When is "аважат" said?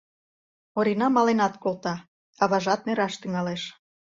2.43-2.81